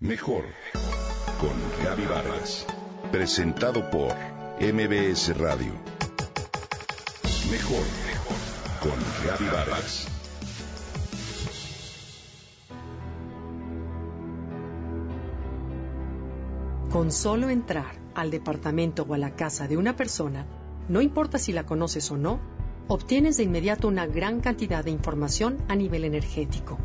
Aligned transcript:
Mejor 0.00 0.44
con 1.40 1.54
Gaby 1.82 2.04
Vargas. 2.04 2.66
Presentado 3.10 3.90
por 3.90 4.12
MBS 4.60 5.38
Radio. 5.38 5.72
Mejor 7.50 7.82
con 8.82 8.92
Gaby 9.26 9.46
Vargas. 9.50 10.06
Con 16.90 17.10
solo 17.10 17.48
entrar 17.48 17.96
al 18.14 18.30
departamento 18.30 19.06
o 19.08 19.14
a 19.14 19.18
la 19.18 19.34
casa 19.34 19.66
de 19.66 19.78
una 19.78 19.96
persona, 19.96 20.44
no 20.90 21.00
importa 21.00 21.38
si 21.38 21.52
la 21.52 21.64
conoces 21.64 22.10
o 22.10 22.18
no, 22.18 22.38
obtienes 22.88 23.38
de 23.38 23.44
inmediato 23.44 23.88
una 23.88 24.06
gran 24.06 24.40
cantidad 24.40 24.84
de 24.84 24.90
información 24.90 25.56
a 25.68 25.74
nivel 25.74 26.04
energético. 26.04 26.76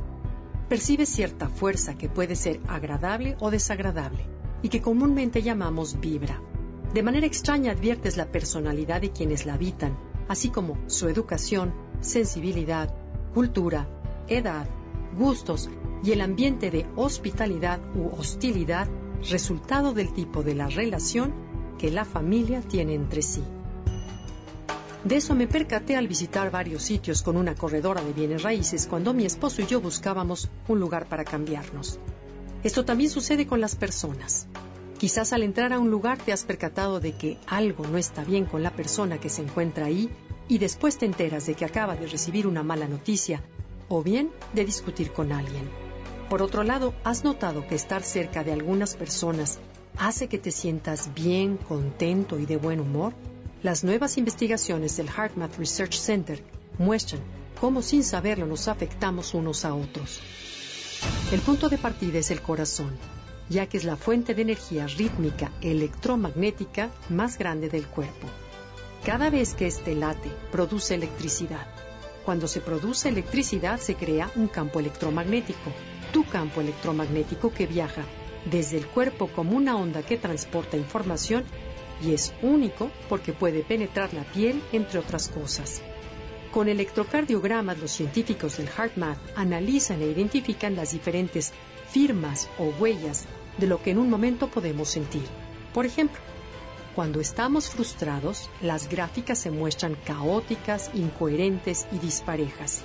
Percibes 0.72 1.10
cierta 1.10 1.50
fuerza 1.50 1.98
que 1.98 2.08
puede 2.08 2.38
ser 2.38 2.62
agradable 2.70 3.36
o 3.42 3.52
desagradable 3.52 4.26
y 4.62 4.70
que 4.70 4.80
comúnmente 4.80 5.42
llamamos 5.42 6.00
vibra. 6.00 6.42
De 6.94 7.04
manera 7.04 7.28
extraña 7.28 7.74
adviertes 7.74 8.16
la 8.16 8.32
personalidad 8.32 9.02
de 9.02 9.12
quienes 9.12 9.46
la 9.46 9.56
habitan, 9.56 9.98
así 10.30 10.48
como 10.48 10.78
su 10.88 11.10
educación, 11.10 11.74
sensibilidad, 12.00 12.96
cultura, 13.34 13.90
edad, 14.30 14.66
gustos 15.18 15.70
y 16.06 16.14
el 16.14 16.22
ambiente 16.22 16.72
de 16.72 16.88
hospitalidad 16.96 17.82
u 17.94 18.08
hostilidad 18.18 18.88
resultado 19.30 19.94
del 19.94 20.14
tipo 20.14 20.42
de 20.42 20.56
la 20.56 20.70
relación 20.70 21.34
que 21.80 21.92
la 21.92 22.06
familia 22.06 22.62
tiene 22.62 22.94
entre 22.94 23.22
sí. 23.24 23.44
De 25.04 25.16
eso 25.16 25.34
me 25.34 25.48
percaté 25.48 25.96
al 25.96 26.08
visitar 26.08 26.52
varios 26.52 26.84
sitios 26.84 27.24
con 27.24 27.36
una 27.36 27.56
corredora 27.56 28.04
de 28.04 28.14
bienes 28.14 28.44
raíces 28.44 28.86
cuando 28.86 29.16
mi 29.16 29.26
esposo 29.26 29.64
y 29.64 29.66
yo 29.66 29.82
buscábamos 29.82 30.50
un 30.68 30.80
lugar 30.80 31.08
para 31.08 31.26
cambiarnos. 31.26 31.98
Esto 32.64 32.86
también 32.86 33.10
sucede 33.10 33.48
con 33.48 33.60
las 33.60 33.76
personas. 33.76 34.48
Quizás 35.00 35.34
al 35.34 35.42
entrar 35.42 35.74
a 35.74 35.80
un 35.80 35.90
lugar 35.90 36.20
te 36.20 36.32
has 36.32 36.44
percatado 36.44 37.00
de 37.00 37.14
que 37.14 37.40
algo 37.48 37.88
no 37.88 37.98
está 37.98 38.24
bien 38.24 38.46
con 38.46 38.62
la 38.62 38.76
persona 38.76 39.18
que 39.18 39.30
se 39.30 39.42
encuentra 39.42 39.88
ahí 39.88 40.12
y 40.48 40.60
después 40.60 41.00
te 41.00 41.08
enteras 41.08 41.48
de 41.48 41.56
que 41.56 41.66
acaba 41.66 41.96
de 41.96 42.06
recibir 42.06 42.46
una 42.46 42.62
mala 42.62 42.88
noticia 42.88 43.42
o 43.90 44.04
bien 44.04 44.30
de 44.54 44.66
discutir 44.66 45.12
con 45.12 45.32
alguien. 45.32 45.68
Por 46.30 46.44
otro 46.44 46.62
lado, 46.62 46.94
¿has 47.04 47.24
notado 47.24 47.66
que 47.66 47.74
estar 47.74 48.04
cerca 48.04 48.44
de 48.44 48.54
algunas 48.54 48.96
personas 48.96 49.58
hace 49.98 50.28
que 50.28 50.38
te 50.38 50.52
sientas 50.52 51.12
bien, 51.16 51.58
contento 51.58 52.38
y 52.38 52.46
de 52.46 52.58
buen 52.58 52.80
humor? 52.80 53.14
Las 53.64 53.84
nuevas 53.84 54.18
investigaciones 54.18 54.98
del 54.98 55.08
HeartMath 55.08 55.60
Research 55.60 55.94
Center 55.94 56.44
muestran 56.80 57.22
cómo 57.60 57.84
sin 57.84 58.04
saberlo 58.04 58.48
nos 58.48 58.68
afectamos 58.68 59.36
unos 59.36 59.66
a 59.66 59.76
otros. 59.76 60.20
El 61.32 61.42
punto 61.42 61.70
de 61.70 61.78
partida 61.78 62.18
es 62.18 62.32
el 62.32 62.42
corazón, 62.42 62.98
ya 63.50 63.68
que 63.68 63.78
es 63.78 63.84
la 63.84 63.98
fuente 63.98 64.34
de 64.34 64.42
energía 64.42 64.88
rítmica 64.88 65.52
electromagnética 65.62 66.90
más 67.10 67.38
grande 67.38 67.70
del 67.70 67.86
cuerpo. 67.86 68.28
Cada 69.06 69.30
vez 69.30 69.54
que 69.54 69.68
este 69.68 69.94
late, 69.94 70.32
produce 70.52 70.96
electricidad. 70.96 71.68
Cuando 72.26 72.48
se 72.48 72.62
produce 72.62 73.10
electricidad 73.10 73.80
se 73.80 73.94
crea 73.94 74.32
un 74.36 74.48
campo 74.48 74.80
electromagnético, 74.80 75.72
tu 76.12 76.26
campo 76.26 76.62
electromagnético 76.62 77.54
que 77.54 77.68
viaja 77.68 78.06
desde 78.46 78.78
el 78.78 78.88
cuerpo 78.88 79.28
como 79.28 79.56
una 79.56 79.76
onda 79.76 80.04
que 80.04 80.18
transporta 80.18 80.78
información 80.78 81.44
y 82.04 82.14
es 82.14 82.34
único 82.42 82.90
porque 83.10 83.34
puede 83.34 83.64
penetrar 83.64 84.14
la 84.14 84.24
piel, 84.24 84.62
entre 84.72 85.00
otras 85.00 85.28
cosas. 85.28 85.82
Con 86.52 86.68
electrocardiogramas, 86.68 87.80
los 87.80 87.92
científicos 87.92 88.58
del 88.58 88.68
HeartMath 88.68 89.20
analizan 89.36 90.02
e 90.02 90.08
identifican 90.08 90.76
las 90.76 90.92
diferentes 90.92 91.54
firmas 91.88 92.50
o 92.58 92.66
huellas 92.80 93.26
de 93.58 93.68
lo 93.68 93.82
que 93.82 93.92
en 93.92 94.00
un 94.00 94.10
momento 94.10 94.48
podemos 94.48 94.90
sentir. 94.90 95.24
Por 95.74 95.86
ejemplo, 95.86 96.20
cuando 96.96 97.22
estamos 97.22 97.70
frustrados, 97.70 98.50
las 98.62 98.90
gráficas 98.90 99.40
se 99.40 99.50
muestran 99.50 99.96
caóticas, 100.04 100.92
incoherentes 100.94 101.88
y 101.94 102.00
disparejas. 102.00 102.84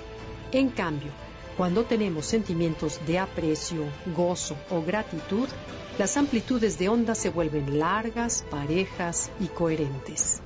En 0.53 0.69
cambio, 0.69 1.11
cuando 1.57 1.85
tenemos 1.85 2.27
sentimientos 2.27 2.99
de 3.07 3.17
aprecio, 3.17 3.85
gozo 4.15 4.55
o 4.69 4.83
gratitud, 4.83 5.49
las 5.97 6.15
amplitudes 6.15 6.77
de 6.77 6.87
onda 6.87 7.15
se 7.15 7.31
vuelven 7.31 7.79
largas, 7.79 8.45
parejas 8.51 9.31
y 9.39 9.47
coherentes. 9.47 10.43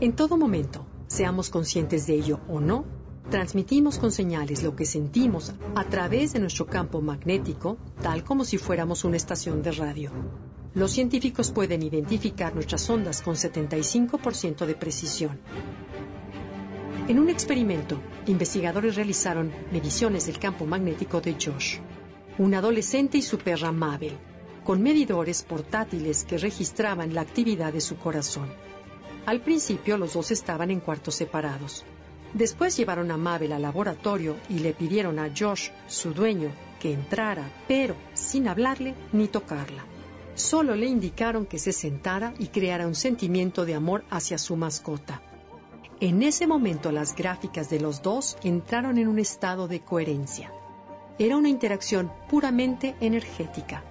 En 0.00 0.12
todo 0.14 0.36
momento, 0.36 0.84
seamos 1.06 1.48
conscientes 1.48 2.06
de 2.06 2.14
ello 2.16 2.40
o 2.46 2.60
no, 2.60 2.84
transmitimos 3.30 3.98
con 3.98 4.12
señales 4.12 4.62
lo 4.62 4.76
que 4.76 4.84
sentimos 4.84 5.54
a 5.74 5.84
través 5.84 6.34
de 6.34 6.40
nuestro 6.40 6.66
campo 6.66 7.00
magnético, 7.00 7.78
tal 8.02 8.22
como 8.22 8.44
si 8.44 8.58
fuéramos 8.58 9.04
una 9.04 9.16
estación 9.16 9.62
de 9.62 9.72
radio. 9.72 10.10
Los 10.74 10.92
científicos 10.92 11.50
pueden 11.50 11.82
identificar 11.82 12.54
nuestras 12.54 12.88
ondas 12.90 13.22
con 13.22 13.34
75% 13.34 14.66
de 14.66 14.74
precisión. 14.74 15.40
En 17.08 17.18
un 17.18 17.30
experimento, 17.30 17.98
investigadores 18.26 18.94
realizaron 18.94 19.50
mediciones 19.72 20.26
del 20.26 20.38
campo 20.38 20.66
magnético 20.66 21.22
de 21.22 21.36
Josh, 21.42 21.78
un 22.36 22.52
adolescente 22.52 23.16
y 23.16 23.22
su 23.22 23.38
perra 23.38 23.72
Mabel, 23.72 24.12
con 24.62 24.82
medidores 24.82 25.42
portátiles 25.42 26.24
que 26.24 26.36
registraban 26.36 27.14
la 27.14 27.22
actividad 27.22 27.72
de 27.72 27.80
su 27.80 27.96
corazón. 27.96 28.52
Al 29.24 29.40
principio 29.40 29.96
los 29.96 30.12
dos 30.12 30.30
estaban 30.32 30.70
en 30.70 30.80
cuartos 30.80 31.14
separados. 31.14 31.82
Después 32.34 32.76
llevaron 32.76 33.10
a 33.10 33.16
Mabel 33.16 33.52
al 33.52 33.62
laboratorio 33.62 34.36
y 34.50 34.58
le 34.58 34.74
pidieron 34.74 35.18
a 35.18 35.30
Josh, 35.34 35.70
su 35.86 36.12
dueño, 36.12 36.50
que 36.78 36.92
entrara, 36.92 37.50
pero 37.66 37.96
sin 38.12 38.48
hablarle 38.48 38.94
ni 39.12 39.28
tocarla. 39.28 39.86
Solo 40.34 40.76
le 40.76 40.84
indicaron 40.84 41.46
que 41.46 41.58
se 41.58 41.72
sentara 41.72 42.34
y 42.38 42.48
creara 42.48 42.86
un 42.86 42.94
sentimiento 42.94 43.64
de 43.64 43.74
amor 43.74 44.04
hacia 44.10 44.36
su 44.36 44.56
mascota. 44.56 45.22
En 46.00 46.22
ese 46.22 46.46
momento 46.46 46.92
las 46.92 47.16
gráficas 47.16 47.70
de 47.70 47.80
los 47.80 48.02
dos 48.02 48.36
entraron 48.44 48.98
en 48.98 49.08
un 49.08 49.18
estado 49.18 49.66
de 49.66 49.80
coherencia. 49.80 50.52
Era 51.18 51.36
una 51.36 51.48
interacción 51.48 52.12
puramente 52.28 52.94
energética. 53.00 53.82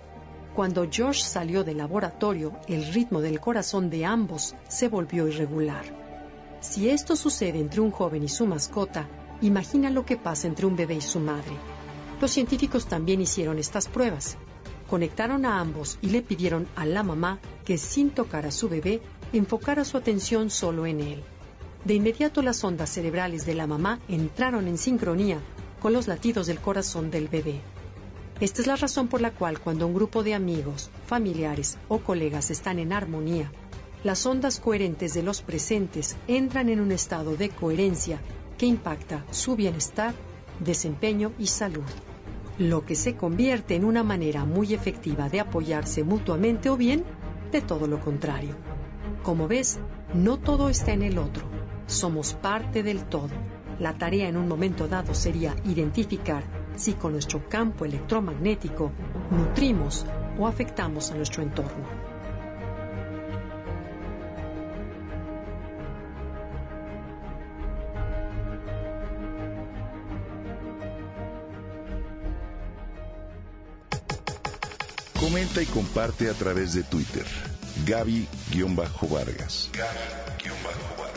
Cuando 0.55 0.85
Josh 0.85 1.23
salió 1.23 1.65
del 1.65 1.79
laboratorio, 1.79 2.53
el 2.69 2.93
ritmo 2.93 3.19
del 3.19 3.41
corazón 3.41 3.89
de 3.89 4.05
ambos 4.05 4.55
se 4.69 4.87
volvió 4.87 5.27
irregular. 5.27 5.83
Si 6.61 6.89
esto 6.89 7.17
sucede 7.17 7.59
entre 7.59 7.81
un 7.81 7.91
joven 7.91 8.23
y 8.23 8.29
su 8.29 8.45
mascota, 8.45 9.09
imagina 9.41 9.89
lo 9.89 10.05
que 10.05 10.15
pasa 10.15 10.47
entre 10.47 10.65
un 10.65 10.77
bebé 10.77 10.95
y 10.95 11.01
su 11.01 11.19
madre. 11.19 11.57
Los 12.21 12.31
científicos 12.31 12.85
también 12.85 13.19
hicieron 13.19 13.59
estas 13.59 13.89
pruebas. 13.89 14.37
Conectaron 14.89 15.45
a 15.45 15.59
ambos 15.59 15.99
y 16.01 16.11
le 16.11 16.21
pidieron 16.21 16.69
a 16.77 16.85
la 16.85 17.03
mamá 17.03 17.41
que 17.65 17.77
sin 17.77 18.11
tocar 18.11 18.45
a 18.45 18.51
su 18.51 18.69
bebé 18.69 19.01
enfocara 19.33 19.83
su 19.83 19.97
atención 19.97 20.49
solo 20.49 20.85
en 20.85 21.01
él. 21.01 21.23
De 21.87 21.93
inmediato 21.93 22.41
las 22.41 22.65
ondas 22.65 22.89
cerebrales 22.89 23.45
de 23.45 23.53
la 23.53 23.65
mamá 23.65 24.01
entraron 24.09 24.67
en 24.67 24.77
sincronía 24.77 25.39
con 25.79 25.93
los 25.93 26.09
latidos 26.09 26.45
del 26.47 26.59
corazón 26.59 27.11
del 27.11 27.29
bebé. 27.29 27.61
Esta 28.41 28.59
es 28.59 28.67
la 28.67 28.75
razón 28.75 29.07
por 29.07 29.21
la 29.21 29.31
cual 29.31 29.61
cuando 29.61 29.87
un 29.87 29.93
grupo 29.93 30.21
de 30.21 30.33
amigos, 30.33 30.89
familiares 31.05 31.77
o 31.87 31.99
colegas 31.99 32.51
están 32.51 32.79
en 32.79 32.91
armonía, 32.91 33.53
las 34.03 34.25
ondas 34.25 34.59
coherentes 34.59 35.13
de 35.13 35.23
los 35.23 35.41
presentes 35.41 36.17
entran 36.27 36.67
en 36.67 36.81
un 36.81 36.91
estado 36.91 37.37
de 37.37 37.47
coherencia 37.51 38.19
que 38.57 38.65
impacta 38.65 39.25
su 39.31 39.55
bienestar, 39.55 40.13
desempeño 40.59 41.31
y 41.39 41.47
salud, 41.47 41.87
lo 42.57 42.85
que 42.85 42.95
se 42.95 43.15
convierte 43.15 43.75
en 43.75 43.85
una 43.85 44.03
manera 44.03 44.43
muy 44.43 44.73
efectiva 44.73 45.29
de 45.29 45.39
apoyarse 45.39 46.03
mutuamente 46.03 46.69
o 46.69 46.75
bien 46.75 47.05
de 47.53 47.61
todo 47.61 47.87
lo 47.87 48.01
contrario. 48.01 48.57
Como 49.23 49.47
ves, 49.47 49.79
no 50.13 50.37
todo 50.37 50.67
está 50.67 50.91
en 50.91 51.03
el 51.03 51.17
otro, 51.17 51.56
somos 51.87 52.33
parte 52.33 52.83
del 52.83 53.05
todo. 53.05 53.31
La 53.79 53.97
tarea 53.97 54.27
en 54.27 54.37
un 54.37 54.47
momento 54.47 54.87
dado 54.87 55.13
sería 55.13 55.55
identificar 55.65 56.43
si 56.75 56.93
con 56.93 57.13
nuestro 57.13 57.47
campo 57.49 57.85
electromagnético 57.85 58.91
nutrimos 59.31 60.05
o 60.37 60.47
afectamos 60.47 61.11
a 61.11 61.15
nuestro 61.15 61.41
entorno. 61.41 61.87
Comenta 75.19 75.61
y 75.61 75.65
comparte 75.65 76.29
a 76.29 76.33
través 76.33 76.73
de 76.73 76.83
Twitter. 76.83 77.25
Gaby-Vargas. 77.85 79.69
Gaby-Vargas. 79.73 81.16